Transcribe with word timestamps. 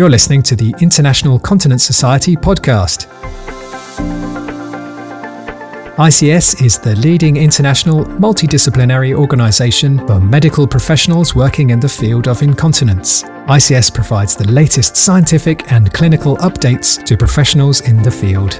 You're 0.00 0.08
listening 0.08 0.42
to 0.44 0.56
the 0.56 0.74
International 0.80 1.38
Continence 1.38 1.84
Society 1.84 2.34
podcast. 2.34 3.06
ICS 5.98 6.64
is 6.64 6.78
the 6.78 6.96
leading 6.96 7.36
international 7.36 8.06
multidisciplinary 8.06 9.12
organization 9.12 9.98
for 10.06 10.18
medical 10.18 10.66
professionals 10.66 11.34
working 11.34 11.68
in 11.68 11.80
the 11.80 11.88
field 11.90 12.28
of 12.28 12.40
incontinence. 12.40 13.24
ICS 13.24 13.92
provides 13.92 14.34
the 14.34 14.50
latest 14.50 14.96
scientific 14.96 15.70
and 15.70 15.92
clinical 15.92 16.38
updates 16.38 17.04
to 17.04 17.14
professionals 17.18 17.82
in 17.82 18.02
the 18.02 18.10
field. 18.10 18.58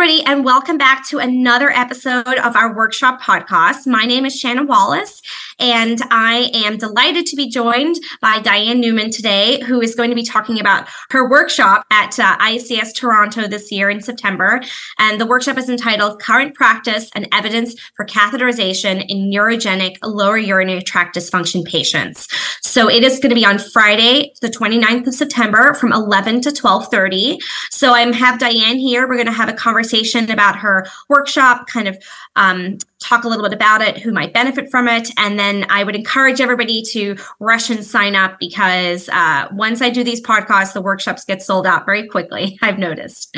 Everybody, 0.00 0.24
and 0.26 0.44
welcome 0.44 0.78
back 0.78 1.04
to 1.04 1.18
another 1.18 1.70
episode 1.70 2.38
of 2.44 2.54
our 2.54 2.72
workshop 2.72 3.20
podcast. 3.20 3.84
My 3.84 4.04
name 4.04 4.24
is 4.24 4.38
Shannon 4.38 4.68
Wallace, 4.68 5.20
and 5.58 6.00
I 6.10 6.50
am 6.54 6.76
delighted 6.76 7.26
to 7.26 7.36
be 7.36 7.48
joined 7.48 7.96
by 8.20 8.40
Diane 8.40 8.80
Newman 8.80 9.10
today, 9.10 9.60
who 9.60 9.80
is 9.80 9.94
going 9.94 10.10
to 10.10 10.16
be 10.16 10.24
talking 10.24 10.60
about 10.60 10.88
her 11.10 11.28
workshop 11.28 11.84
at 11.90 12.18
uh, 12.18 12.36
ICS 12.38 12.94
Toronto 12.94 13.48
this 13.48 13.72
year 13.72 13.90
in 13.90 14.00
September. 14.00 14.60
And 14.98 15.20
the 15.20 15.26
workshop 15.26 15.58
is 15.58 15.68
entitled 15.68 16.20
Current 16.20 16.54
Practice 16.54 17.10
and 17.14 17.28
Evidence 17.32 17.78
for 17.96 18.04
Catheterization 18.04 19.04
in 19.08 19.30
Neurogenic 19.30 19.96
Lower 20.02 20.38
Urinary 20.38 20.82
Tract 20.82 21.16
Dysfunction 21.16 21.64
Patients. 21.64 22.28
So 22.62 22.88
it 22.88 23.02
is 23.02 23.18
going 23.18 23.30
to 23.30 23.34
be 23.34 23.44
on 23.44 23.58
Friday, 23.58 24.32
the 24.40 24.48
29th 24.48 25.08
of 25.08 25.14
September 25.14 25.74
from 25.74 25.92
11 25.92 26.42
to 26.42 26.50
12:30. 26.50 27.38
So 27.70 27.94
I'm 27.94 28.12
have 28.12 28.38
Diane 28.38 28.78
here. 28.78 29.08
We're 29.08 29.14
going 29.14 29.26
to 29.26 29.32
have 29.32 29.48
a 29.48 29.54
conversation 29.54 30.30
about 30.30 30.56
her 30.56 30.86
workshop, 31.08 31.66
kind 31.66 31.88
of 31.88 31.96
um, 32.36 32.78
talk 33.00 33.24
a 33.24 33.28
little 33.28 33.44
bit 33.44 33.52
about 33.52 33.80
it, 33.80 33.98
who 33.98 34.12
might 34.12 34.32
benefit 34.32 34.70
from 34.70 34.88
it. 34.88 35.10
And 35.16 35.38
then 35.38 35.66
I 35.70 35.84
would 35.84 35.94
encourage 35.94 36.40
everybody 36.40 36.82
to 36.90 37.16
rush 37.38 37.70
and 37.70 37.84
sign 37.84 38.14
up 38.14 38.38
because 38.38 39.08
uh, 39.10 39.48
once 39.52 39.80
I 39.80 39.90
do 39.90 40.02
these 40.02 40.20
podcasts, 40.20 40.72
the 40.72 40.82
workshops 40.82 41.24
get 41.24 41.42
sold 41.42 41.66
out 41.66 41.86
very 41.86 42.06
quickly, 42.08 42.58
I've 42.62 42.78
noticed. 42.78 43.36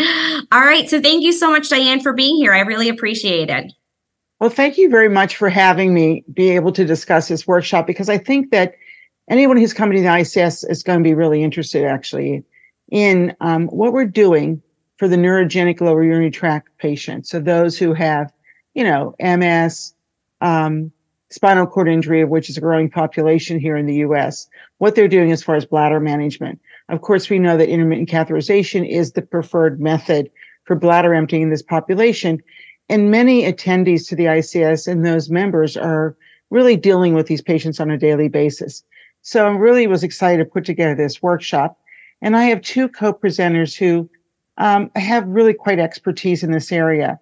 All 0.51 0.61
right. 0.61 0.89
So 0.89 1.01
thank 1.01 1.23
you 1.23 1.33
so 1.33 1.51
much, 1.51 1.69
Diane, 1.69 2.01
for 2.01 2.13
being 2.13 2.37
here. 2.37 2.53
I 2.53 2.61
really 2.61 2.89
appreciate 2.89 3.51
it. 3.51 3.73
Well, 4.41 4.51
thank 4.51 4.79
you 4.79 4.89
very 4.89 5.11
much 5.11 5.37
for 5.37 5.51
having 5.51 5.93
me 5.93 6.25
be 6.33 6.49
able 6.51 6.73
to 6.73 6.85
discuss 6.85 7.29
this 7.29 7.47
workshop 7.47 7.87
because 7.87 8.09
I 8.09 8.17
think 8.17 8.51
that 8.53 8.75
anyone 9.29 9.59
who's 9.59 9.75
coming 9.75 9.99
to 9.99 10.03
the 10.03 10.09
ICS 10.09 10.69
is 10.71 10.83
going 10.83 10.99
to 10.99 11.05
be 11.05 11.15
really 11.15 11.43
interested 11.43 11.85
actually 11.85 12.43
in 12.91 13.37
um, 13.41 13.67
what 13.69 13.93
we're 13.93 14.07
doing 14.07 14.63
for 14.97 15.09
the 15.09 15.17
neurogenic 15.17 15.81
lower 15.81 16.03
urinary 16.03 16.31
tract 16.31 16.69
patients. 16.79 17.29
So 17.29 17.39
those 17.39 17.79
who 17.79 17.93
have 17.93 18.33
you 18.81 18.85
know, 18.85 19.15
MS, 19.21 19.93
um, 20.41 20.91
spinal 21.29 21.67
cord 21.67 21.87
injury, 21.87 22.23
of 22.23 22.31
which 22.31 22.49
is 22.49 22.57
a 22.57 22.63
growing 22.63 22.89
population 22.89 23.61
here 23.61 23.77
in 23.77 23.85
the 23.85 23.97
US, 23.97 24.49
what 24.79 24.95
they're 24.95 25.07
doing 25.07 25.31
as 25.33 25.43
far 25.43 25.55
as 25.55 25.67
bladder 25.67 26.01
management. 26.01 26.59
Of 26.89 27.03
course, 27.03 27.29
we 27.29 27.39
know 27.39 27.59
that 27.59 27.69
intermittent 27.69 28.09
catheterization 28.09 28.89
is 28.89 29.13
the 29.13 29.21
preferred 29.21 29.83
method 29.83 30.31
for 30.65 30.77
bladder 30.77 31.13
emptying 31.13 31.43
in 31.43 31.51
this 31.51 31.61
population. 31.61 32.43
And 32.89 33.11
many 33.11 33.43
attendees 33.43 34.09
to 34.09 34.17
the 34.17 34.25
ICS 34.25 34.89
and 34.91 35.05
those 35.05 35.29
members 35.29 35.77
are 35.77 36.17
really 36.49 36.75
dealing 36.75 37.13
with 37.13 37.27
these 37.27 37.43
patients 37.43 37.81
on 37.81 37.91
a 37.91 37.99
daily 37.99 38.29
basis. 38.29 38.83
So 39.21 39.47
I 39.47 39.51
really 39.51 39.89
was 39.89 40.03
excited 40.03 40.43
to 40.43 40.51
put 40.51 40.65
together 40.65 40.95
this 40.95 41.23
workshop. 41.23 41.79
And 42.23 42.35
I 42.35 42.45
have 42.45 42.63
two 42.63 42.89
co-presenters 42.89 43.77
who 43.77 44.09
um, 44.57 44.91
have 44.97 45.29
really 45.29 45.53
quite 45.53 45.79
expertise 45.79 46.43
in 46.43 46.53
this 46.53 46.73
area. 46.73 47.21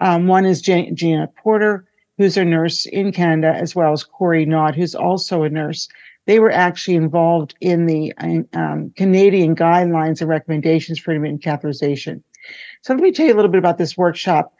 Um, 0.00 0.26
one 0.26 0.44
is 0.44 0.60
Gina 0.60 1.28
Porter, 1.36 1.86
who's 2.18 2.36
a 2.36 2.44
nurse 2.44 2.86
in 2.86 3.12
Canada, 3.12 3.54
as 3.54 3.74
well 3.74 3.92
as 3.92 4.04
Corey 4.04 4.44
Knott, 4.44 4.74
who's 4.74 4.94
also 4.94 5.42
a 5.42 5.50
nurse. 5.50 5.88
They 6.26 6.38
were 6.38 6.50
actually 6.50 6.96
involved 6.96 7.54
in 7.60 7.86
the 7.86 8.12
um, 8.52 8.90
Canadian 8.96 9.54
guidelines 9.54 10.20
and 10.20 10.28
recommendations 10.28 10.98
for 10.98 11.12
intermittent 11.12 11.42
catheterization. 11.42 12.22
So 12.82 12.94
let 12.94 13.02
me 13.02 13.12
tell 13.12 13.26
you 13.26 13.34
a 13.34 13.36
little 13.36 13.50
bit 13.50 13.58
about 13.58 13.78
this 13.78 13.96
workshop. 13.96 14.54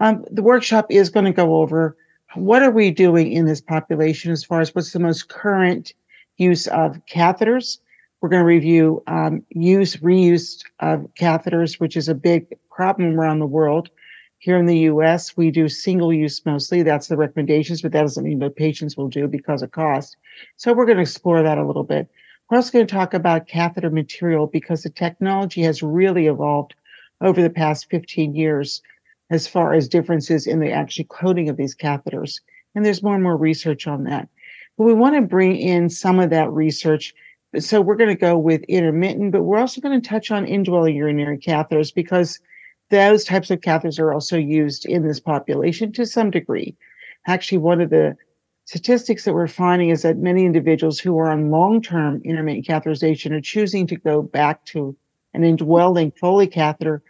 Um, 0.00 0.24
the 0.30 0.42
workshop 0.42 0.86
is 0.90 1.10
going 1.10 1.26
to 1.26 1.32
go 1.32 1.56
over 1.56 1.96
what 2.34 2.62
are 2.62 2.70
we 2.70 2.90
doing 2.90 3.30
in 3.30 3.44
this 3.44 3.60
population 3.60 4.32
as 4.32 4.44
far 4.44 4.60
as 4.60 4.74
what's 4.74 4.92
the 4.92 4.98
most 4.98 5.28
current 5.28 5.92
use 6.38 6.66
of 6.68 6.98
catheters. 7.06 7.78
We're 8.20 8.30
going 8.30 8.40
to 8.40 8.46
review 8.46 9.02
um, 9.06 9.42
use, 9.50 9.96
reuse 9.96 10.62
of 10.80 11.06
catheters, 11.18 11.78
which 11.78 11.96
is 11.96 12.08
a 12.08 12.14
big 12.14 12.46
problem 12.70 13.18
around 13.18 13.40
the 13.40 13.46
world. 13.46 13.90
Here 14.42 14.58
in 14.58 14.66
the 14.66 14.90
US, 14.90 15.36
we 15.36 15.52
do 15.52 15.68
single 15.68 16.12
use 16.12 16.44
mostly. 16.44 16.82
That's 16.82 17.06
the 17.06 17.16
recommendations, 17.16 17.80
but 17.80 17.92
that 17.92 18.00
doesn't 18.00 18.24
mean 18.24 18.40
that 18.40 18.56
patients 18.56 18.96
will 18.96 19.06
do 19.06 19.28
because 19.28 19.62
of 19.62 19.70
cost. 19.70 20.16
So 20.56 20.72
we're 20.72 20.84
going 20.84 20.96
to 20.96 21.02
explore 21.02 21.44
that 21.44 21.58
a 21.58 21.64
little 21.64 21.84
bit. 21.84 22.10
We're 22.50 22.56
also 22.56 22.72
going 22.72 22.84
to 22.84 22.92
talk 22.92 23.14
about 23.14 23.46
catheter 23.46 23.88
material 23.88 24.48
because 24.48 24.82
the 24.82 24.90
technology 24.90 25.62
has 25.62 25.80
really 25.80 26.26
evolved 26.26 26.74
over 27.20 27.40
the 27.40 27.50
past 27.50 27.88
15 27.88 28.34
years 28.34 28.82
as 29.30 29.46
far 29.46 29.74
as 29.74 29.86
differences 29.86 30.48
in 30.48 30.58
the 30.58 30.72
actual 30.72 31.04
coating 31.04 31.48
of 31.48 31.56
these 31.56 31.76
catheters. 31.76 32.40
And 32.74 32.84
there's 32.84 33.00
more 33.00 33.14
and 33.14 33.22
more 33.22 33.36
research 33.36 33.86
on 33.86 34.02
that. 34.04 34.28
But 34.76 34.86
we 34.86 34.92
want 34.92 35.14
to 35.14 35.22
bring 35.22 35.54
in 35.54 35.88
some 35.88 36.18
of 36.18 36.30
that 36.30 36.50
research. 36.50 37.14
So 37.60 37.80
we're 37.80 37.94
going 37.94 38.10
to 38.10 38.16
go 38.16 38.36
with 38.36 38.64
intermittent, 38.64 39.30
but 39.30 39.44
we're 39.44 39.60
also 39.60 39.80
going 39.80 40.02
to 40.02 40.08
touch 40.08 40.32
on 40.32 40.46
indwelling 40.46 40.96
urinary 40.96 41.38
catheters 41.38 41.94
because 41.94 42.40
those 42.92 43.24
types 43.24 43.50
of 43.50 43.60
catheters 43.60 43.98
are 43.98 44.12
also 44.12 44.36
used 44.36 44.84
in 44.84 45.02
this 45.02 45.18
population 45.18 45.92
to 45.92 46.04
some 46.04 46.30
degree. 46.30 46.76
Actually, 47.26 47.56
one 47.58 47.80
of 47.80 47.88
the 47.88 48.14
statistics 48.66 49.24
that 49.24 49.32
we're 49.32 49.48
finding 49.48 49.88
is 49.88 50.02
that 50.02 50.18
many 50.18 50.44
individuals 50.44 51.00
who 51.00 51.18
are 51.18 51.30
on 51.30 51.50
long-term 51.50 52.20
intermittent 52.22 52.66
catheterization 52.66 53.32
are 53.32 53.40
choosing 53.40 53.86
to 53.86 53.96
go 53.96 54.20
back 54.20 54.64
to 54.66 54.94
an 55.32 55.42
indwelling 55.42 56.12
Foley 56.12 56.46
catheter. 56.46 57.02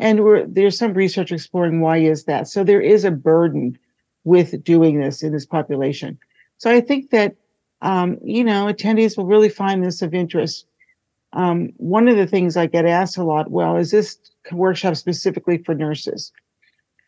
And 0.00 0.20
there's 0.52 0.76
some 0.76 0.92
research 0.92 1.30
exploring 1.30 1.80
why 1.80 1.98
is 1.98 2.24
that. 2.24 2.48
So 2.48 2.64
there 2.64 2.80
is 2.80 3.04
a 3.04 3.12
burden 3.12 3.78
with 4.24 4.64
doing 4.64 5.00
this 5.00 5.22
in 5.22 5.32
this 5.32 5.46
population. 5.46 6.18
So 6.58 6.68
I 6.68 6.80
think 6.80 7.10
that, 7.10 7.36
um, 7.80 8.18
you 8.24 8.42
know, 8.42 8.66
attendees 8.66 9.16
will 9.16 9.26
really 9.26 9.48
find 9.48 9.84
this 9.84 10.02
of 10.02 10.14
interest. 10.14 10.66
Um, 11.32 11.72
one 11.76 12.08
of 12.08 12.16
the 12.16 12.26
things 12.26 12.56
I 12.56 12.66
get 12.66 12.86
asked 12.86 13.18
a 13.18 13.24
lot, 13.24 13.50
well, 13.50 13.76
is 13.76 13.90
this 13.90 14.18
workshop 14.50 14.96
specifically 14.96 15.58
for 15.58 15.74
nurses? 15.74 16.32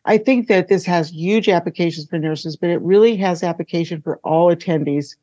I 0.05 0.19
think 0.19 0.49
that 0.49 0.69
this 0.69 0.85
has 0.87 1.11
huge 1.11 1.49
applications 1.49 2.09
for 2.09 2.19
nurses, 2.19 2.57
but 2.57 2.71
it 2.71 2.81
really 2.81 3.17
has 3.17 3.43
application 3.43 4.01
for 4.01 4.19
all 4.19 4.55
attendees 4.55 5.17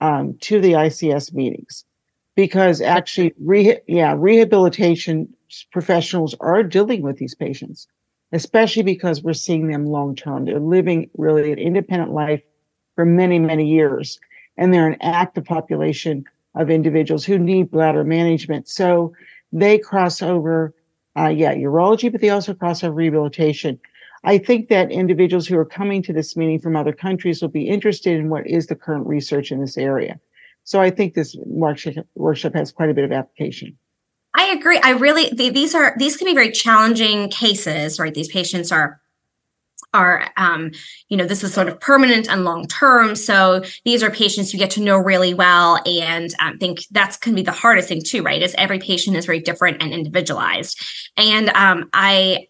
um, 0.00 0.34
to 0.40 0.60
the 0.60 0.72
ICS 0.72 1.32
meetings 1.32 1.84
because 2.34 2.80
actually, 2.80 3.32
yeah, 3.86 4.14
rehabilitation 4.16 5.32
professionals 5.72 6.34
are 6.40 6.62
dealing 6.62 7.02
with 7.02 7.16
these 7.16 7.34
patients, 7.34 7.88
especially 8.32 8.82
because 8.82 9.22
we're 9.22 9.32
seeing 9.32 9.68
them 9.68 9.86
long 9.86 10.14
term. 10.14 10.44
They're 10.44 10.60
living 10.60 11.08
really 11.16 11.52
an 11.52 11.58
independent 11.58 12.12
life 12.12 12.42
for 12.94 13.04
many, 13.04 13.38
many 13.38 13.66
years, 13.66 14.20
and 14.56 14.72
they're 14.72 14.88
an 14.88 15.00
active 15.00 15.44
population 15.44 16.24
of 16.56 16.70
individuals 16.70 17.24
who 17.24 17.38
need 17.38 17.70
bladder 17.70 18.04
management. 18.04 18.68
So 18.68 19.12
they 19.52 19.78
cross 19.78 20.22
over, 20.22 20.74
uh, 21.16 21.28
yeah, 21.28 21.54
urology, 21.54 22.10
but 22.10 22.20
they 22.20 22.30
also 22.30 22.54
cross 22.54 22.82
over 22.82 22.94
rehabilitation. 22.94 23.78
I 24.24 24.38
think 24.38 24.68
that 24.68 24.90
individuals 24.90 25.46
who 25.46 25.56
are 25.58 25.64
coming 25.64 26.02
to 26.02 26.12
this 26.12 26.36
meeting 26.36 26.58
from 26.58 26.74
other 26.74 26.92
countries 26.92 27.40
will 27.40 27.48
be 27.48 27.68
interested 27.68 28.18
in 28.18 28.28
what 28.28 28.46
is 28.46 28.66
the 28.66 28.74
current 28.74 29.06
research 29.06 29.52
in 29.52 29.60
this 29.60 29.78
area. 29.78 30.18
So 30.64 30.80
I 30.80 30.90
think 30.90 31.14
this 31.14 31.36
workshop 31.44 32.54
has 32.54 32.72
quite 32.72 32.90
a 32.90 32.94
bit 32.94 33.04
of 33.04 33.12
application. 33.12 33.78
I 34.34 34.46
agree. 34.46 34.78
I 34.82 34.90
really 34.90 35.30
these 35.30 35.74
are 35.74 35.94
these 35.96 36.16
can 36.16 36.26
be 36.26 36.34
very 36.34 36.50
challenging 36.50 37.30
cases, 37.30 37.98
right? 37.98 38.12
These 38.12 38.28
patients 38.28 38.70
are 38.70 39.00
are 39.96 40.28
um, 40.36 40.70
you 41.08 41.16
know 41.16 41.24
this 41.24 41.42
is 41.42 41.52
sort 41.52 41.68
of 41.68 41.80
permanent 41.80 42.28
and 42.28 42.44
long 42.44 42.66
term 42.66 43.16
so 43.16 43.62
these 43.84 44.02
are 44.02 44.10
patients 44.10 44.52
you 44.52 44.58
get 44.58 44.70
to 44.70 44.82
know 44.82 44.96
really 44.96 45.34
well 45.34 45.80
and 45.86 46.34
i 46.40 46.50
um, 46.50 46.58
think 46.58 46.80
that's 46.90 47.16
can 47.16 47.34
be 47.34 47.42
the 47.42 47.52
hardest 47.52 47.88
thing 47.88 48.02
too 48.02 48.22
right 48.22 48.42
is 48.42 48.54
every 48.58 48.78
patient 48.78 49.16
is 49.16 49.26
very 49.26 49.40
different 49.40 49.82
and 49.82 49.92
individualized 49.92 50.80
and 51.16 51.48
um, 51.50 51.88
i 51.92 52.46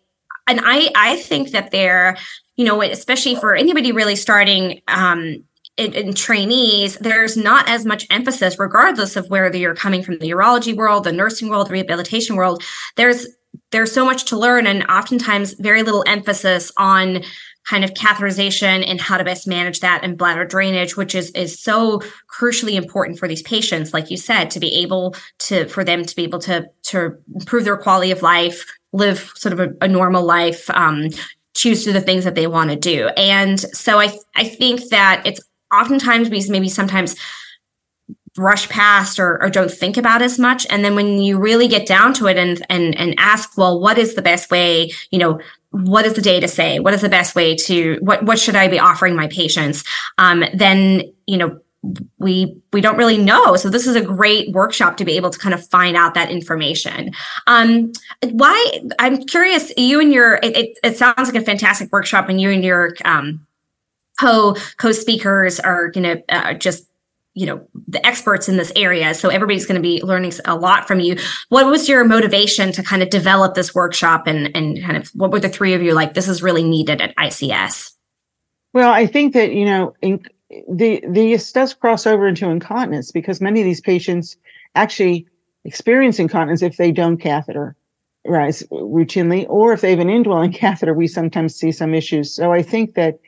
and 0.46 0.60
i 0.64 0.90
i 0.94 1.16
think 1.16 1.50
that 1.50 1.70
they're 1.70 2.16
you 2.56 2.64
know 2.64 2.82
especially 2.82 3.36
for 3.36 3.54
anybody 3.54 3.92
really 3.92 4.16
starting 4.16 4.80
um, 4.88 5.44
in, 5.76 5.92
in, 5.92 6.14
trainees, 6.14 6.96
there's 6.98 7.36
not 7.36 7.68
as 7.68 7.84
much 7.84 8.06
emphasis, 8.08 8.58
regardless 8.58 9.14
of 9.14 9.28
whether 9.28 9.58
you're 9.58 9.74
coming 9.74 10.02
from 10.02 10.18
the 10.18 10.30
urology 10.30 10.74
world, 10.74 11.04
the 11.04 11.12
nursing 11.12 11.50
world, 11.50 11.68
the 11.68 11.72
rehabilitation 11.72 12.34
world. 12.34 12.62
There's 12.96 13.26
there's 13.72 13.92
so 13.92 14.04
much 14.04 14.24
to 14.26 14.38
learn 14.38 14.66
and 14.66 14.84
oftentimes 14.86 15.54
very 15.54 15.82
little 15.82 16.04
emphasis 16.06 16.70
on 16.76 17.22
kind 17.64 17.82
of 17.82 17.90
catheterization 17.90 18.84
and 18.86 19.00
how 19.00 19.16
to 19.16 19.24
best 19.24 19.46
manage 19.46 19.80
that 19.80 20.04
and 20.04 20.16
bladder 20.16 20.44
drainage 20.44 20.96
which 20.96 21.14
is 21.14 21.30
is 21.32 21.58
so 21.58 22.00
crucially 22.32 22.74
important 22.74 23.18
for 23.18 23.26
these 23.26 23.42
patients 23.42 23.92
like 23.92 24.10
you 24.10 24.16
said 24.16 24.50
to 24.50 24.60
be 24.60 24.72
able 24.74 25.14
to 25.38 25.66
for 25.68 25.82
them 25.82 26.04
to 26.04 26.14
be 26.14 26.22
able 26.22 26.38
to 26.38 26.68
to 26.82 27.16
improve 27.34 27.64
their 27.64 27.76
quality 27.76 28.10
of 28.10 28.22
life 28.22 28.64
live 28.92 29.32
sort 29.34 29.52
of 29.52 29.60
a, 29.60 29.72
a 29.80 29.88
normal 29.88 30.24
life 30.24 30.70
um, 30.70 31.08
choose 31.54 31.84
to 31.84 31.92
the 31.92 32.00
things 32.00 32.24
that 32.24 32.34
they 32.34 32.46
want 32.46 32.70
to 32.70 32.76
do. 32.76 33.08
And 33.16 33.58
so 33.58 33.98
i 33.98 34.16
i 34.36 34.44
think 34.44 34.88
that 34.90 35.22
it's 35.24 35.40
oftentimes 35.74 36.30
we 36.30 36.44
maybe 36.48 36.68
sometimes 36.68 37.16
brush 38.36 38.68
past 38.68 39.18
or, 39.18 39.42
or 39.42 39.50
don't 39.50 39.70
think 39.70 39.96
about 39.96 40.22
as 40.22 40.38
much. 40.38 40.66
And 40.70 40.84
then 40.84 40.94
when 40.94 41.18
you 41.18 41.38
really 41.38 41.66
get 41.66 41.86
down 41.86 42.14
to 42.14 42.28
it 42.28 42.36
and 42.36 42.64
and 42.68 42.96
and 42.96 43.14
ask 43.18 43.56
well 43.58 43.80
what 43.80 43.98
is 43.98 44.14
the 44.14 44.22
best 44.22 44.50
way 44.50 44.90
you 45.10 45.18
know 45.18 45.40
what 45.70 46.02
does 46.02 46.14
the 46.14 46.22
data 46.22 46.48
say? 46.48 46.78
What 46.78 46.94
is 46.94 47.02
the 47.02 47.08
best 47.08 47.34
way 47.34 47.54
to 47.56 47.98
what 48.00 48.24
what 48.24 48.38
should 48.38 48.56
i 48.56 48.68
be 48.68 48.78
offering 48.78 49.14
my 49.14 49.28
patients? 49.28 49.84
Um, 50.18 50.44
then 50.54 51.02
you 51.26 51.36
know 51.36 51.58
we 52.18 52.60
we 52.72 52.80
don't 52.80 52.96
really 52.96 53.18
know. 53.18 53.56
So 53.56 53.70
this 53.70 53.86
is 53.86 53.94
a 53.94 54.00
great 54.00 54.52
workshop 54.52 54.96
to 54.96 55.04
be 55.04 55.16
able 55.16 55.30
to 55.30 55.38
kind 55.38 55.54
of 55.54 55.66
find 55.68 55.96
out 55.96 56.14
that 56.14 56.30
information. 56.30 57.12
Um 57.46 57.92
why 58.30 58.80
i'm 58.98 59.22
curious 59.24 59.72
you 59.76 60.00
and 60.00 60.12
your 60.12 60.36
it, 60.42 60.56
it, 60.56 60.78
it 60.82 60.96
sounds 60.96 61.28
like 61.28 61.34
a 61.34 61.44
fantastic 61.44 61.92
workshop 61.92 62.28
and 62.28 62.40
you 62.40 62.50
and 62.50 62.64
your 62.64 62.94
um 63.04 63.46
co 64.18 64.56
co 64.78 64.92
speakers 64.92 65.60
are 65.60 65.88
gonna 65.88 66.16
uh, 66.28 66.54
just 66.54 66.88
you 67.36 67.46
know 67.46 67.64
the 67.86 68.04
experts 68.04 68.48
in 68.48 68.56
this 68.56 68.72
area 68.74 69.14
so 69.14 69.28
everybody's 69.28 69.66
going 69.66 69.80
to 69.80 69.82
be 69.82 70.02
learning 70.02 70.32
a 70.46 70.56
lot 70.56 70.88
from 70.88 70.98
you. 70.98 71.16
What 71.50 71.66
was 71.66 71.88
your 71.88 72.02
motivation 72.04 72.72
to 72.72 72.82
kind 72.82 73.02
of 73.02 73.10
develop 73.10 73.54
this 73.54 73.74
workshop 73.74 74.26
and 74.26 74.50
and 74.56 74.82
kind 74.82 74.96
of 74.96 75.08
what 75.14 75.30
were 75.30 75.38
the 75.38 75.48
three 75.48 75.74
of 75.74 75.82
you 75.82 75.92
like 75.92 76.14
this 76.14 76.26
is 76.26 76.42
really 76.42 76.64
needed 76.64 77.00
at 77.00 77.14
ics 77.16 77.92
well 78.72 78.90
i 78.90 79.06
think 79.06 79.34
that 79.34 79.52
you 79.52 79.64
know 79.64 79.94
in, 80.02 80.20
the 80.72 81.02
this 81.08 81.52
does 81.52 81.74
cross 81.74 82.06
over 82.06 82.26
into 82.26 82.48
incontinence 82.48 83.12
because 83.12 83.40
many 83.40 83.60
of 83.60 83.64
these 83.64 83.80
patients 83.80 84.36
actually 84.74 85.26
experience 85.64 86.18
incontinence 86.18 86.62
if 86.62 86.76
they 86.76 86.92
don't 86.92 87.18
catheter 87.18 87.76
rise 88.26 88.62
routinely 88.72 89.46
or 89.48 89.72
if 89.72 89.80
they 89.80 89.90
have 89.90 89.98
an 89.98 90.10
indwelling 90.10 90.52
catheter 90.62 90.94
we 90.94 91.06
sometimes 91.06 91.54
see 91.54 91.72
some 91.72 91.94
issues. 91.94 92.34
So 92.34 92.52
i 92.52 92.62
think 92.62 92.94
that 92.94 93.18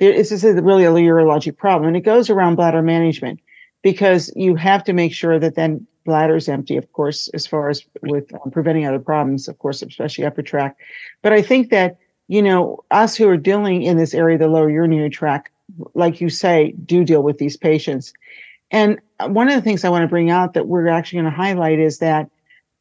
this 0.00 0.32
is 0.32 0.44
really 0.44 0.84
a 0.84 0.90
urologic 0.90 1.56
problem 1.56 1.88
and 1.88 1.96
it 1.96 2.00
goes 2.00 2.28
around 2.28 2.56
bladder 2.56 2.82
management 2.82 3.40
because 3.84 4.32
you 4.34 4.56
have 4.56 4.82
to 4.82 4.94
make 4.94 5.12
sure 5.12 5.38
that 5.38 5.54
then 5.56 5.86
bladder 6.06 6.36
is 6.36 6.48
empty, 6.48 6.78
of 6.78 6.90
course, 6.94 7.28
as 7.28 7.46
far 7.46 7.68
as 7.68 7.84
with 8.00 8.34
um, 8.34 8.50
preventing 8.50 8.86
other 8.86 8.98
problems, 8.98 9.46
of 9.46 9.58
course, 9.58 9.82
especially 9.82 10.24
upper 10.24 10.42
tract. 10.42 10.80
But 11.20 11.34
I 11.34 11.42
think 11.42 11.68
that, 11.70 11.98
you 12.26 12.42
know, 12.42 12.82
us 12.90 13.14
who 13.14 13.28
are 13.28 13.36
dealing 13.36 13.82
in 13.82 13.98
this 13.98 14.14
area, 14.14 14.38
the 14.38 14.48
lower 14.48 14.70
urinary 14.70 15.10
tract, 15.10 15.50
like 15.92 16.18
you 16.18 16.30
say, 16.30 16.74
do 16.86 17.04
deal 17.04 17.22
with 17.22 17.36
these 17.36 17.58
patients. 17.58 18.14
And 18.70 18.98
one 19.20 19.48
of 19.48 19.54
the 19.54 19.60
things 19.60 19.84
I 19.84 19.90
want 19.90 20.02
to 20.02 20.08
bring 20.08 20.30
out 20.30 20.54
that 20.54 20.66
we're 20.66 20.88
actually 20.88 21.20
going 21.20 21.30
to 21.30 21.36
highlight 21.36 21.78
is 21.78 21.98
that 21.98 22.30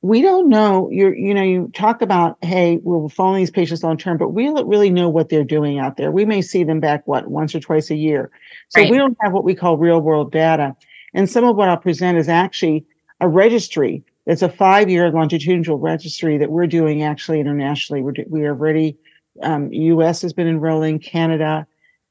we 0.03 0.21
don't 0.21 0.49
know 0.49 0.89
you're 0.91 1.15
you 1.15 1.33
know 1.33 1.41
you 1.41 1.71
talk 1.73 2.01
about 2.01 2.37
hey 2.41 2.77
we're 2.83 3.07
following 3.07 3.39
these 3.39 3.49
patients 3.49 3.83
long 3.83 3.97
term 3.97 4.17
but 4.17 4.29
we 4.29 4.43
don't 4.43 4.67
really 4.67 4.89
know 4.89 5.07
what 5.07 5.29
they're 5.29 5.45
doing 5.45 5.79
out 5.79 5.95
there 5.95 6.11
we 6.11 6.25
may 6.25 6.41
see 6.41 6.65
them 6.65 6.81
back 6.81 7.07
what 7.07 7.29
once 7.29 7.55
or 7.55 7.61
twice 7.61 7.89
a 7.89 7.95
year 7.95 8.29
so 8.67 8.81
right. 8.81 8.91
we 8.91 8.97
don't 8.97 9.17
have 9.21 9.31
what 9.31 9.45
we 9.45 9.55
call 9.55 9.77
real 9.77 10.01
world 10.01 10.29
data 10.29 10.75
and 11.13 11.29
some 11.29 11.43
of 11.43 11.55
what 11.55 11.69
I'll 11.69 11.77
present 11.77 12.17
is 12.17 12.29
actually 12.29 12.85
a 13.19 13.27
registry. 13.27 14.03
It's 14.25 14.41
a 14.41 14.49
five 14.49 14.89
year 14.89 15.09
longitudinal 15.11 15.77
registry 15.77 16.37
that 16.37 16.51
we're 16.51 16.67
doing 16.67 17.03
actually 17.03 17.39
internationally. 17.39 18.01
We're, 18.01 18.13
we 18.27 18.45
are 18.45 18.53
ready. 18.53 18.97
Um, 19.41 19.71
US 19.71 20.21
has 20.21 20.33
been 20.33 20.47
enrolling, 20.47 20.99
Canada, 20.99 21.65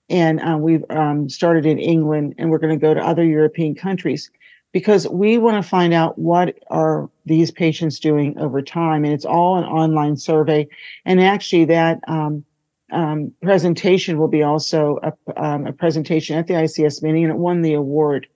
and 0.08 0.40
uh, 0.40 0.58
we've 0.58 0.84
um, 0.90 1.28
started 1.28 1.64
in 1.64 1.78
England, 1.78 2.34
and 2.36 2.50
we're 2.50 2.58
going 2.58 2.78
to 2.78 2.80
go 2.80 2.92
to 2.92 3.00
other 3.00 3.24
European 3.24 3.74
countries 3.74 4.30
because 4.72 5.06
we 5.08 5.38
want 5.38 5.62
to 5.62 5.68
find 5.68 5.92
out 5.92 6.18
what 6.18 6.58
are 6.70 7.08
these 7.26 7.50
patients 7.50 8.00
doing 8.00 8.36
over 8.38 8.62
time. 8.62 9.04
And 9.04 9.12
it's 9.12 9.24
all 9.24 9.58
an 9.58 9.64
online 9.64 10.16
survey. 10.16 10.66
And 11.04 11.20
actually, 11.20 11.66
that 11.66 12.00
um, 12.08 12.44
um, 12.90 13.32
presentation 13.42 14.18
will 14.18 14.28
be 14.28 14.42
also 14.42 14.98
a, 15.02 15.42
um, 15.42 15.66
a, 15.66 15.72
presentation 15.72 16.36
at 16.36 16.46
the 16.46 16.54
ICS 16.54 17.02
meeting, 17.02 17.24
and 17.24 17.32
it 17.32 17.38
won 17.38 17.62
the 17.62 17.74
award 17.74 18.26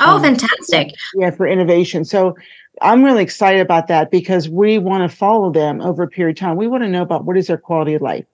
Oh, 0.00 0.16
um, 0.16 0.22
fantastic. 0.22 0.94
Yeah, 1.14 1.30
for 1.30 1.46
innovation. 1.46 2.04
So 2.04 2.36
I'm 2.82 3.04
really 3.04 3.22
excited 3.22 3.60
about 3.60 3.88
that 3.88 4.10
because 4.10 4.48
we 4.48 4.78
want 4.78 5.08
to 5.08 5.14
follow 5.14 5.52
them 5.52 5.80
over 5.80 6.02
a 6.02 6.08
period 6.08 6.36
of 6.36 6.40
time. 6.40 6.56
We 6.56 6.66
want 6.66 6.82
to 6.82 6.88
know 6.88 7.02
about 7.02 7.24
what 7.24 7.36
is 7.36 7.46
their 7.46 7.58
quality 7.58 7.94
of 7.94 8.02
life, 8.02 8.24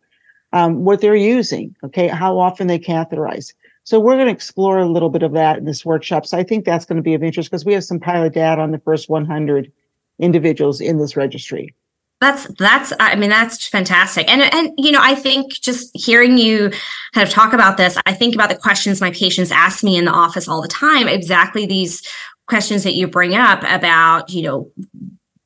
um, 0.53 0.85
what 0.85 1.01
they're 1.01 1.17
using, 1.17 1.75
okay, 1.85 2.09
how 2.09 2.39
often 2.39 2.69
they 2.69 2.79
catheterize. 2.79 3.53
So 3.85 4.01
we're 4.01 4.15
going 4.15 4.27
to 4.27 4.33
explore 4.33 4.79
a 4.79 4.87
little 4.87 5.11
bit 5.11 5.23
of 5.23 5.33
that 5.33 5.59
in 5.59 5.65
this 5.65 5.85
workshop. 5.85 6.27
So 6.27 6.39
I 6.39 6.43
think 6.43 6.65
that's 6.65 6.85
going 6.85 6.97
to 6.97 7.03
be 7.03 7.15
of 7.15 7.23
interest 7.23 7.51
because 7.51 7.65
we 7.65 7.73
have 7.75 7.85
some 7.85 8.01
pilot 8.01 8.35
data 8.35 8.61
on 8.61 8.73
the 8.73 8.81
first 8.81 9.09
100 9.09 9.71
individuals 10.19 10.81
in 10.81 10.99
this 10.99 11.17
registry. 11.17 11.75
That's 12.21 12.47
that's 12.59 12.93
I 12.99 13.15
mean 13.17 13.29
that's 13.29 13.69
fantastic. 13.69 14.31
And 14.31 14.43
and 14.55 14.73
you 14.79 14.91
know, 14.91 15.01
I 15.03 15.15
think 15.15 15.53
just 15.53 15.91
hearing 15.95 16.39
you 16.39 16.71
kind 17.13 17.27
of 17.27 17.31
talk 17.31 17.53
about 17.53 17.77
this, 17.77 17.99
I 18.07 18.15
think 18.15 18.35
about 18.35 18.49
the 18.49 18.57
questions 18.57 19.01
my 19.03 19.11
patients 19.11 19.51
ask 19.51 19.85
me 19.85 19.97
in 19.97 20.07
the 20.07 20.13
office 20.13 20.49
all 20.49 20.63
the 20.63 20.69
time, 20.69 21.09
exactly 21.09 21.67
these 21.67 22.03
questions 22.49 22.85
that 22.85 22.95
you 22.95 23.07
bring 23.07 23.35
up 23.35 23.63
about, 23.65 24.31
you 24.31 24.43
know, 24.43 24.71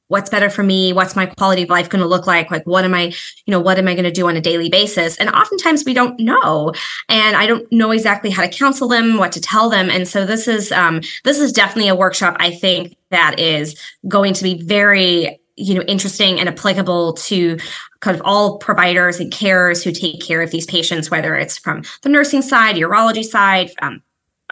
what's 0.06 0.30
better 0.30 0.50
for 0.50 0.62
me? 0.62 0.92
What's 0.92 1.16
my 1.16 1.26
quality 1.26 1.62
of 1.62 1.70
life 1.70 1.88
going 1.88 2.02
to 2.02 2.08
look 2.08 2.26
like? 2.26 2.50
Like 2.52 2.64
what 2.66 2.84
am 2.84 2.94
i 2.94 3.12
you 3.46 3.50
know 3.50 3.60
what 3.60 3.78
am 3.78 3.88
i 3.88 3.94
going 3.94 4.04
to 4.04 4.12
do 4.12 4.28
on 4.28 4.36
a 4.36 4.40
daily 4.40 4.68
basis? 4.68 5.16
And 5.16 5.28
oftentimes 5.30 5.84
we 5.84 5.92
don't 5.92 6.20
know. 6.20 6.72
And 7.08 7.36
i 7.36 7.48
don't 7.48 7.66
know 7.72 7.90
exactly 7.90 8.30
how 8.30 8.42
to 8.42 8.48
counsel 8.48 8.86
them 8.86 9.16
what 9.16 9.32
to 9.32 9.40
tell 9.40 9.70
them. 9.70 9.90
And 9.90 10.06
so 10.06 10.24
this 10.24 10.46
is 10.46 10.70
um, 10.70 11.00
this 11.24 11.40
is 11.40 11.52
definitely 11.52 11.88
a 11.88 11.96
workshop 11.96 12.36
i 12.38 12.52
think 12.52 12.96
that 13.10 13.40
is 13.40 13.76
going 14.06 14.34
to 14.34 14.44
be 14.44 14.62
very 14.62 15.39
you 15.60 15.74
know 15.74 15.82
interesting 15.82 16.40
and 16.40 16.48
applicable 16.48 17.12
to 17.14 17.58
kind 18.00 18.16
of 18.16 18.22
all 18.24 18.58
providers 18.58 19.20
and 19.20 19.32
carers 19.32 19.84
who 19.84 19.92
take 19.92 20.20
care 20.20 20.42
of 20.42 20.50
these 20.50 20.66
patients 20.66 21.10
whether 21.10 21.34
it's 21.34 21.58
from 21.58 21.82
the 22.02 22.08
nursing 22.08 22.42
side 22.42 22.76
urology 22.76 23.24
side 23.24 23.70
um, 23.82 24.02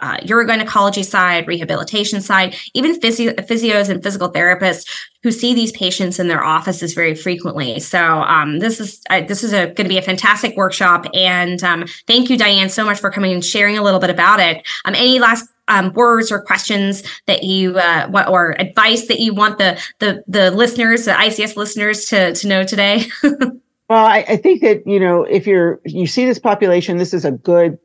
uh, 0.01 0.17
urogynecology 0.17 1.03
side, 1.03 1.47
rehabilitation 1.47 2.21
side, 2.21 2.55
even 2.73 2.99
physio- 2.99 3.33
physios 3.33 3.89
and 3.89 4.01
physical 4.01 4.31
therapists 4.31 4.87
who 5.23 5.31
see 5.31 5.53
these 5.53 5.71
patients 5.73 6.19
in 6.19 6.27
their 6.27 6.43
offices 6.43 6.93
very 6.93 7.13
frequently. 7.13 7.79
So 7.79 7.99
um, 7.99 8.59
this 8.59 8.79
is 8.79 9.01
uh, 9.09 9.21
this 9.21 9.43
is 9.43 9.51
going 9.51 9.75
to 9.75 9.83
be 9.83 9.97
a 9.97 10.01
fantastic 10.01 10.55
workshop, 10.55 11.05
and 11.13 11.61
um, 11.63 11.85
thank 12.07 12.29
you, 12.29 12.37
Diane, 12.37 12.69
so 12.69 12.85
much 12.85 12.99
for 12.99 13.11
coming 13.11 13.33
and 13.33 13.43
sharing 13.43 13.77
a 13.77 13.83
little 13.83 13.99
bit 13.99 14.09
about 14.09 14.39
it. 14.39 14.65
Um, 14.85 14.95
any 14.95 15.19
last 15.19 15.49
um, 15.69 15.93
words 15.93 16.31
or 16.31 16.41
questions 16.41 17.03
that 17.27 17.43
you 17.43 17.77
uh, 17.77 18.25
or 18.27 18.59
advice 18.59 19.07
that 19.07 19.19
you 19.19 19.33
want 19.33 19.57
the 19.57 19.79
the 19.99 20.23
the 20.27 20.51
listeners, 20.51 21.05
the 21.05 21.11
ICS 21.11 21.55
listeners, 21.55 22.05
to 22.07 22.33
to 22.33 22.47
know 22.47 22.63
today? 22.63 23.05
well, 23.23 24.05
I, 24.05 24.25
I 24.27 24.35
think 24.35 24.61
that 24.61 24.85
you 24.85 24.99
know 24.99 25.23
if 25.23 25.47
you're 25.47 25.79
you 25.85 26.07
see 26.07 26.25
this 26.25 26.39
population, 26.39 26.97
this 26.97 27.13
is 27.13 27.23
a 27.23 27.31
good 27.31 27.77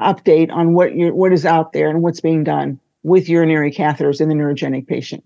update 0.00 0.50
on 0.50 0.72
what 0.72 0.94
you 0.94 1.14
what 1.14 1.32
is 1.32 1.44
out 1.44 1.72
there 1.72 1.90
and 1.90 2.02
what's 2.02 2.20
being 2.20 2.44
done 2.44 2.80
with 3.02 3.28
urinary 3.28 3.70
catheters 3.70 4.20
in 4.20 4.28
the 4.28 4.34
neurogenic 4.34 4.86
patient. 4.86 5.22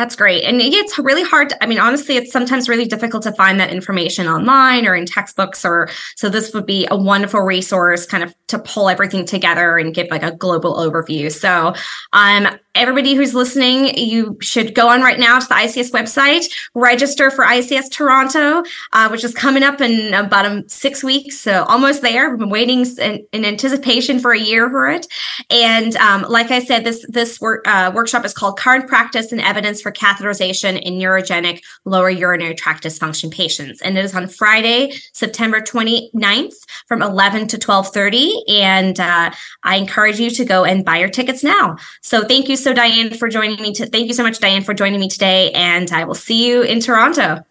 That's 0.00 0.16
great. 0.16 0.44
And 0.44 0.62
it's 0.62 0.98
really 0.98 1.22
hard. 1.22 1.50
To, 1.50 1.62
I 1.62 1.66
mean, 1.66 1.78
honestly, 1.78 2.16
it's 2.16 2.32
sometimes 2.32 2.70
really 2.70 2.86
difficult 2.86 3.22
to 3.24 3.32
find 3.32 3.60
that 3.60 3.68
information 3.68 4.26
online 4.26 4.86
or 4.86 4.94
in 4.94 5.04
textbooks 5.04 5.62
or 5.62 5.90
so 6.16 6.30
this 6.30 6.54
would 6.54 6.64
be 6.64 6.88
a 6.90 6.96
wonderful 6.96 7.42
resource 7.42 8.06
kind 8.06 8.24
of 8.24 8.34
to 8.46 8.58
pull 8.58 8.88
everything 8.88 9.26
together 9.26 9.76
and 9.76 9.94
give 9.94 10.06
like 10.10 10.22
a 10.22 10.32
global 10.32 10.76
overview. 10.76 11.30
So 11.30 11.74
um 12.14 12.48
everybody 12.74 13.14
who's 13.14 13.34
listening, 13.34 13.96
you 13.98 14.38
should 14.40 14.74
go 14.74 14.88
on 14.88 15.02
right 15.02 15.18
now 15.18 15.38
to 15.38 15.46
the 15.46 15.54
ICS 15.54 15.90
website, 15.90 16.50
register 16.74 17.30
for 17.30 17.44
ICS 17.44 17.90
Toronto, 17.90 18.62
uh, 18.92 19.08
which 19.08 19.24
is 19.24 19.34
coming 19.34 19.62
up 19.62 19.80
in 19.80 20.14
about 20.14 20.46
um, 20.46 20.68
six 20.68 21.02
weeks. 21.02 21.40
So 21.40 21.64
almost 21.64 22.00
there. 22.02 22.30
We've 22.30 22.38
been 22.38 22.48
waiting 22.48 22.86
in, 22.98 23.26
in 23.32 23.44
anticipation 23.44 24.20
for 24.20 24.32
a 24.32 24.38
year 24.38 24.70
for 24.70 24.88
it. 24.88 25.06
And 25.50 25.96
um, 25.96 26.24
like 26.28 26.50
I 26.50 26.60
said, 26.60 26.84
this 26.84 27.04
this 27.08 27.40
uh, 27.42 27.90
workshop 27.94 28.24
is 28.24 28.32
called 28.32 28.58
Current 28.58 28.86
Practice 28.86 29.32
and 29.32 29.40
Evidence 29.40 29.82
for 29.82 29.89
Catheterization 29.92 30.80
in 30.80 30.94
Neurogenic 30.94 31.62
Lower 31.84 32.10
Urinary 32.10 32.54
Tract 32.54 32.84
Dysfunction 32.84 33.30
Patients. 33.30 33.80
And 33.82 33.96
it 33.96 34.04
is 34.04 34.14
on 34.14 34.28
Friday, 34.28 34.92
September 35.12 35.60
29th 35.60 36.54
from 36.86 37.02
11 37.02 37.48
to 37.48 37.56
1230. 37.56 38.44
And 38.48 39.00
uh, 39.00 39.30
I 39.64 39.76
encourage 39.76 40.18
you 40.18 40.30
to 40.30 40.44
go 40.44 40.64
and 40.64 40.84
buy 40.84 40.98
your 40.98 41.08
tickets 41.08 41.42
now. 41.42 41.76
So 42.02 42.24
thank 42.24 42.48
you 42.48 42.56
so, 42.56 42.72
Diane, 42.72 43.14
for 43.14 43.28
joining 43.28 43.60
me. 43.60 43.72
To, 43.74 43.86
thank 43.86 44.08
you 44.08 44.14
so 44.14 44.22
much, 44.22 44.38
Diane, 44.38 44.62
for 44.62 44.74
joining 44.74 45.00
me 45.00 45.08
today. 45.08 45.50
And 45.52 45.90
I 45.92 46.04
will 46.04 46.14
see 46.14 46.46
you 46.48 46.62
in 46.62 46.80
Toronto. 46.80 47.44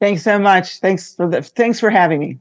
Thanks 0.00 0.22
so 0.22 0.38
much. 0.38 0.78
Thanks 0.78 1.14
for 1.14 1.28
the, 1.28 1.42
thanks 1.42 1.78
for 1.78 1.88
having 1.88 2.20
me. 2.20 2.38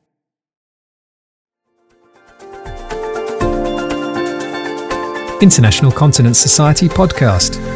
International 5.42 5.92
Continence 5.92 6.38
Society 6.38 6.88
podcast. 6.88 7.71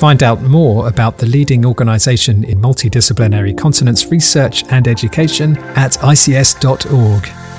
Find 0.00 0.22
out 0.22 0.40
more 0.40 0.88
about 0.88 1.18
the 1.18 1.26
leading 1.26 1.66
organisation 1.66 2.42
in 2.44 2.58
multidisciplinary 2.58 3.54
continence 3.54 4.06
research 4.06 4.64
and 4.70 4.88
education 4.88 5.58
at 5.76 5.92
ics.org. 5.98 7.49